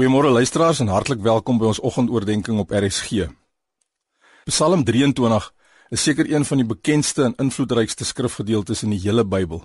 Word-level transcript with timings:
Goeiemôre 0.00 0.30
luisteraars 0.30 0.78
en 0.80 0.88
hartlik 0.88 1.20
welkom 1.20 1.58
by 1.60 1.66
ons 1.68 1.78
oggendoordenkings 1.84 2.62
op 2.62 2.70
RSG. 2.72 3.26
Psalm 4.48 4.80
23 4.88 5.48
is 5.92 6.02
seker 6.02 6.30
een 6.32 6.46
van 6.48 6.62
die 6.62 6.66
bekendste 6.70 7.26
en 7.26 7.34
invloedrykste 7.44 8.06
skrifgedeeltes 8.08 8.80
in 8.86 8.94
die 8.94 9.00
hele 9.02 9.26
Bybel. 9.28 9.60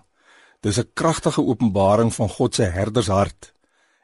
Dis 0.59 0.77
'n 0.77 0.91
kragtige 0.93 1.39
openbaring 1.39 2.11
van 2.13 2.29
God 2.29 2.55
se 2.55 2.63
herdershart 2.63 3.53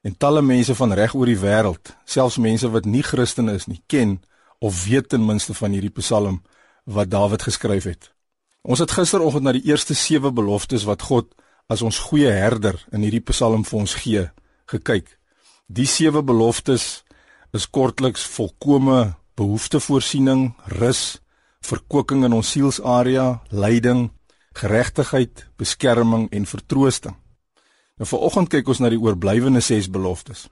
en 0.04 0.18
talle 0.18 0.42
mense 0.42 0.76
van 0.76 0.94
reg 0.94 1.14
oor 1.14 1.26
die 1.26 1.38
wêreld, 1.38 1.96
selfs 2.06 2.38
mense 2.38 2.70
wat 2.70 2.86
nie 2.86 3.04
Christen 3.04 3.50
is 3.50 3.68
nie, 3.68 3.84
ken 3.88 4.22
of 4.60 4.86
weet 4.86 5.10
ten 5.10 5.26
minste 5.26 5.54
van 5.54 5.72
hierdie 5.72 6.00
Psalm 6.00 6.42
wat 6.84 7.10
Dawid 7.10 7.42
geskryf 7.42 7.84
het. 7.84 8.13
Ons 8.62 8.79
het 8.79 8.92
gisteroggend 8.92 9.44
na 9.44 9.52
die 9.52 9.66
eerste 9.66 9.94
7 9.94 10.34
beloftes 10.34 10.84
wat 10.84 11.02
God 11.02 11.36
as 11.68 11.82
ons 11.82 12.00
goeie 12.00 12.32
herder 12.32 12.86
in 12.92 13.02
hierdie 13.02 13.26
Psalm 13.32 13.66
vir 13.66 13.79
ons 13.79 13.94
gee, 13.94 14.32
gekyk. 14.66 15.21
Die 15.72 15.85
sewe 15.88 16.20
beloftes 16.20 17.05
is 17.55 17.66
kortliks 17.72 18.26
volkomme 18.27 19.14
behoeftevoorsiening, 19.40 20.50
rus, 20.82 21.22
verkwikking 21.63 22.26
in 22.27 22.36
ons 22.36 22.50
sielsarea, 22.52 23.40
lyding, 23.55 24.10
geregtigheid, 24.60 25.46
beskerming 25.55 26.27
en 26.36 26.49
vertroosting. 26.49 27.16
Nou 27.96 28.10
vanoggend 28.10 28.52
kyk 28.52 28.73
ons 28.73 28.84
na 28.84 28.91
die 28.91 28.99
oorblywende 28.99 29.63
6 29.63 29.88
beloftes. 29.96 30.49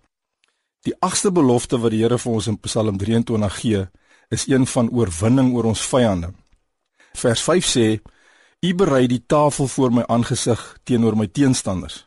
Die 0.88 0.96
agste 1.04 1.34
belofte 1.36 1.82
wat 1.84 1.92
die 1.92 2.00
Here 2.06 2.16
vir 2.16 2.40
ons 2.40 2.48
in 2.48 2.62
Psalm 2.64 2.96
23 3.02 3.60
gee, 3.60 3.86
is 4.32 4.48
een 4.48 4.64
van 4.72 4.88
oorwinning 4.88 5.52
oor 5.58 5.68
ons 5.74 5.84
vyande. 5.84 6.32
Vers 7.20 7.44
5 7.44 7.68
sê: 7.68 7.88
U 8.64 8.72
berei 8.72 9.08
die 9.12 9.26
tafel 9.28 9.68
voor 9.68 9.92
my 9.92 10.08
aangesig 10.08 10.64
teenoor 10.88 11.20
my 11.20 11.28
teenstanders. 11.28 12.06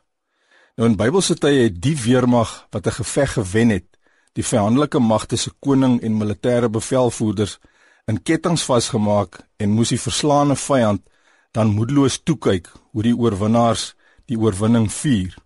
Nou 0.80 0.88
in 0.88 0.94
Bybelse 0.96 1.34
tye 1.36 1.66
het 1.66 1.74
die 1.84 1.96
weermag 2.00 2.50
wat 2.72 2.86
'n 2.86 2.96
geveg 3.00 3.32
gewen 3.32 3.68
het, 3.68 3.88
die 4.32 4.44
vyandelike 4.44 4.98
magte 4.98 5.36
se 5.36 5.50
koning 5.60 6.00
en 6.02 6.16
militêre 6.16 6.68
bevelvoerders 6.70 7.58
in 8.06 8.22
kettinge 8.22 8.64
vasgemaak 8.64 9.40
en 9.56 9.70
moes 9.70 9.88
die 9.88 10.00
verslaane 10.00 10.56
vyand 10.56 11.02
dan 11.50 11.74
moedeloos 11.76 12.22
toe 12.22 12.38
kyk 12.38 12.72
hoe 12.92 13.02
die 13.02 13.16
oorwinnaars 13.16 13.94
die 14.26 14.38
oorwinning 14.38 14.92
vier. 14.92 15.36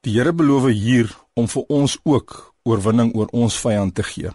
Die 0.00 0.12
Here 0.12 0.32
beloof 0.32 0.64
hier 0.64 1.16
om 1.34 1.48
vir 1.48 1.64
ons 1.68 1.98
ook 2.02 2.54
oorwinning 2.64 3.14
oor 3.14 3.28
ons 3.32 3.60
vyand 3.60 3.94
te 3.94 4.02
gee. 4.02 4.30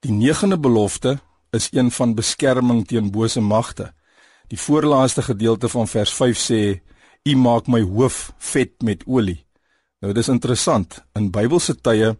Die 0.00 0.12
negende 0.12 0.58
belofte 0.58 1.20
is 1.52 1.68
een 1.72 1.90
van 1.90 2.14
beskerming 2.14 2.86
teen 2.86 3.10
bose 3.10 3.40
magte. 3.40 3.92
Die 4.48 4.58
voorlaaste 4.58 5.22
gedeelte 5.22 5.68
van 5.68 5.86
vers 5.86 6.12
5 6.12 6.38
sê: 6.38 6.80
"U 7.24 7.36
maak 7.36 7.66
my 7.66 7.80
hoof 7.80 8.32
vet 8.38 8.82
met 8.82 9.04
olie." 9.06 9.49
Nou 10.00 10.14
dis 10.16 10.30
interessant. 10.32 11.02
In 11.12 11.28
Bybelse 11.28 11.74
tye 11.76 12.14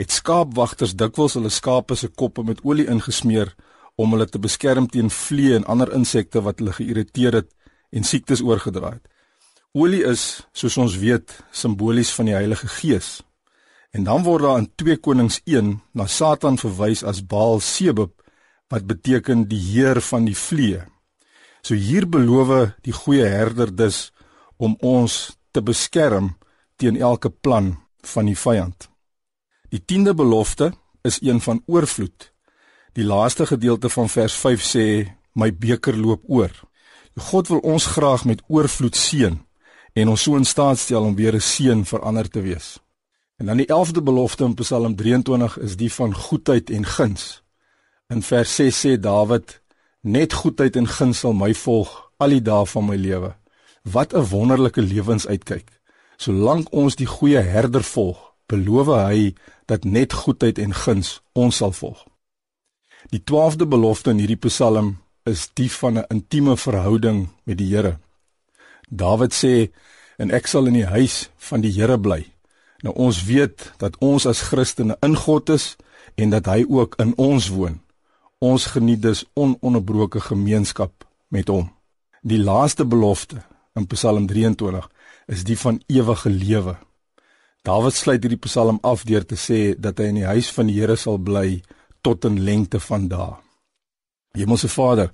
het 0.00 0.14
skaapwagters 0.14 0.96
dikwels 0.98 1.36
hulle 1.38 1.50
skape 1.52 1.94
se 1.94 2.08
koppe 2.08 2.42
met 2.46 2.62
olie 2.66 2.88
ingesmeer 2.90 3.52
om 4.00 4.14
hulle 4.14 4.26
te 4.26 4.40
beskerm 4.42 4.88
teen 4.90 5.12
vliee 5.14 5.54
en 5.58 5.66
ander 5.70 5.92
insekte 5.94 6.42
wat 6.42 6.58
hulle 6.58 6.74
geïrriteer 6.74 7.36
het 7.38 7.50
en 7.94 8.06
siektes 8.06 8.42
oorgedra 8.42 8.96
het. 8.96 9.04
Olie 9.78 10.02
is, 10.02 10.42
soos 10.50 10.74
ons 10.82 10.96
weet, 10.98 11.36
simbolies 11.54 12.10
van 12.16 12.26
die 12.26 12.34
Heilige 12.34 12.66
Gees. 12.80 13.20
En 13.94 14.06
dan 14.08 14.24
word 14.26 14.42
daar 14.42 14.58
in 14.58 14.66
2 14.82 14.98
Konings 14.98 15.38
1 15.46 15.76
na 15.94 16.06
Satan 16.10 16.58
verwys 16.58 17.04
as 17.06 17.22
Baal 17.22 17.62
Sebub 17.62 18.16
wat 18.70 18.86
beteken 18.90 19.46
die 19.50 19.60
heer 19.60 20.02
van 20.02 20.26
die 20.26 20.34
vliee. 20.38 20.82
So 21.62 21.78
hier 21.78 22.08
beloof 22.10 22.74
die 22.82 22.94
goeie 22.94 23.26
herder 23.30 23.70
dus 23.70 24.10
om 24.58 24.74
ons 24.80 25.36
te 25.54 25.62
beskerm 25.62 26.34
teen 26.80 26.96
elke 26.96 27.30
plan 27.30 27.74
van 28.12 28.28
die 28.30 28.38
vyand. 28.38 28.88
Die 29.70 29.82
10de 29.92 30.14
belofte 30.16 30.72
is 31.06 31.20
een 31.22 31.40
van 31.40 31.62
oorvloed. 31.66 32.32
Die 32.92 33.04
laaste 33.04 33.46
gedeelte 33.46 33.88
van 33.88 34.08
vers 34.08 34.34
5 34.34 34.64
sê 34.64 34.86
my 35.32 35.52
beker 35.54 35.96
loop 35.96 36.24
oor. 36.26 36.50
God 37.20 37.48
wil 37.48 37.58
ons 37.58 37.86
graag 37.86 38.24
met 38.24 38.42
oorvloed 38.48 38.96
seën 38.96 39.38
en 39.92 40.08
ons 40.08 40.22
so 40.22 40.38
in 40.38 40.46
staat 40.46 40.78
stel 40.78 41.04
om 41.04 41.14
weer 41.14 41.34
'n 41.34 41.40
seën 41.40 41.84
vir 41.84 42.00
ander 42.00 42.28
te 42.28 42.40
wees. 42.40 42.78
En 43.36 43.46
dan 43.46 43.56
die 43.56 43.66
11de 43.66 44.02
belofte 44.02 44.44
in 44.44 44.54
Psalm 44.54 44.96
23 44.96 45.58
is 45.58 45.76
die 45.76 45.92
van 45.92 46.14
goedheid 46.14 46.70
en 46.70 46.86
guns. 46.86 47.42
In 48.08 48.22
vers 48.22 48.54
6 48.54 48.86
sê 48.86 49.00
Dawid: 49.00 49.62
Net 50.00 50.32
goedheid 50.32 50.76
en 50.76 50.86
guns 50.86 51.18
sal 51.18 51.32
my 51.32 51.54
volg 51.54 52.10
al 52.16 52.28
die 52.28 52.42
dae 52.42 52.66
van 52.66 52.84
my 52.86 52.96
lewe. 52.96 53.36
Wat 53.82 54.12
'n 54.14 54.28
wonderlike 54.28 54.82
lewensuitkyk. 54.82 55.79
Solank 56.20 56.68
ons 56.76 56.98
die 57.00 57.08
goeie 57.08 57.40
herder 57.40 57.84
volg, 57.86 58.18
beloof 58.52 58.90
hy 58.92 59.30
dat 59.70 59.86
net 59.88 60.12
goedheid 60.12 60.58
en 60.60 60.74
guns 60.76 61.20
ons 61.32 61.60
sal 61.62 61.72
volg. 61.72 62.02
Die 63.08 63.22
12de 63.24 63.64
belofte 63.64 64.12
in 64.12 64.20
hierdie 64.20 64.40
Psalm 64.44 64.98
is 65.24 65.48
die 65.56 65.70
van 65.72 65.98
'n 65.98 66.04
intieme 66.10 66.56
verhouding 66.56 67.28
met 67.44 67.58
die 67.58 67.70
Here. 67.72 67.98
Dawid 68.90 69.32
sê 69.32 69.70
en 70.18 70.30
ek 70.30 70.46
sal 70.46 70.66
in 70.66 70.74
die 70.74 70.86
huis 70.86 71.30
van 71.36 71.60
die 71.60 71.72
Here 71.72 71.98
bly. 71.98 72.26
Nou 72.82 72.94
ons 72.94 73.24
weet 73.24 73.72
dat 73.78 73.96
ons 73.98 74.26
as 74.26 74.42
Christene 74.42 74.96
in 75.02 75.16
God 75.16 75.48
is 75.48 75.76
en 76.14 76.30
dat 76.30 76.46
hy 76.46 76.64
ook 76.68 76.94
in 76.98 77.16
ons 77.16 77.48
woon. 77.48 77.80
Ons 78.38 78.66
geniet 78.66 79.02
dus 79.02 79.24
ononderbroke 79.34 80.20
gemeenskap 80.20 80.92
met 81.28 81.48
hom. 81.48 81.72
Die 82.22 82.38
laaste 82.38 82.84
belofte 82.84 83.42
in 83.74 83.86
Psalm 83.86 84.26
23 84.26 84.88
is 85.30 85.44
die 85.46 85.58
van 85.58 85.80
ewige 85.86 86.30
lewe. 86.30 86.76
Dawid 87.62 87.94
sluit 87.94 88.22
hierdie 88.24 88.40
Psalm 88.40 88.78
af 88.82 89.04
deur 89.04 89.24
te 89.26 89.36
sê 89.36 89.74
dat 89.78 90.00
hy 90.00 90.10
in 90.10 90.20
die 90.22 90.28
huis 90.28 90.48
van 90.56 90.70
die 90.70 90.78
Here 90.80 90.96
sal 90.96 91.20
bly 91.20 91.60
tot 92.02 92.24
in 92.24 92.40
lengte 92.42 92.80
van 92.80 93.06
dae. 93.08 93.36
Hemelse 94.34 94.70
Vader, 94.72 95.10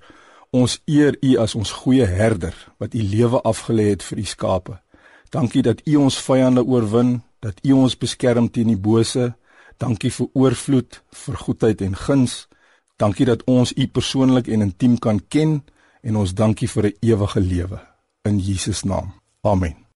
ons 0.55 0.79
eer 0.87 1.17
U 1.25 1.37
as 1.43 1.57
ons 1.59 1.73
goeie 1.83 2.07
herder 2.07 2.55
wat 2.81 2.95
U 2.95 3.03
lewe 3.03 3.41
afgelê 3.43 3.91
het 3.93 4.05
vir 4.07 4.23
U 4.23 4.27
skape. 4.31 4.77
Dankie 5.35 5.65
dat 5.67 5.83
U 5.85 5.97
ons 6.07 6.19
vyande 6.23 6.63
oorwin, 6.65 7.19
dat 7.43 7.59
U 7.67 7.73
ons 7.83 7.97
beskerm 7.99 8.49
teen 8.49 8.71
die 8.73 8.81
bose. 8.81 9.35
Dankie 9.83 10.13
vir 10.15 10.29
oorvloed, 10.33 11.01
vir 11.13 11.41
goedheid 11.43 11.83
en 11.85 11.97
guns. 12.07 12.47
Dankie 12.97 13.27
dat 13.29 13.43
ons 13.51 13.75
U 13.77 13.89
persoonlik 13.89 14.49
en 14.49 14.65
intiem 14.71 14.97
kan 14.99 15.21
ken 15.29 15.59
en 16.07 16.23
ons 16.23 16.35
dankie 16.35 16.69
vir 16.69 16.87
'n 16.87 16.97
ewige 17.03 17.41
lewe 17.41 17.81
in 18.25 18.39
Jesus 18.39 18.85
naam. 18.85 19.13
Amen. 19.43 19.86